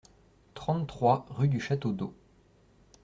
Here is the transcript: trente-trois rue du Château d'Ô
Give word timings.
trente-trois 0.55 1.27
rue 1.29 1.47
du 1.47 1.59
Château 1.59 1.91
d'Ô 1.93 2.15